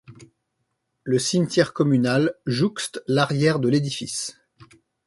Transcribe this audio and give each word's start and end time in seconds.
Le 1.03 1.19
cimetière 1.19 1.73
communal 1.73 2.33
jouxte 2.47 3.03
l'arrière 3.05 3.59
de 3.59 3.69
l'édifice. 3.69 4.35